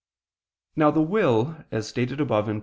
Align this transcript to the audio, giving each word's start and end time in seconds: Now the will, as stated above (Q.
Now 0.75 0.89
the 0.89 1.03
will, 1.03 1.63
as 1.69 1.87
stated 1.87 2.19
above 2.19 2.45
(Q. 2.45 2.59